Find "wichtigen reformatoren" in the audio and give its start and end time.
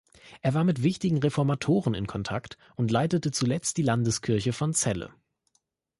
0.81-1.93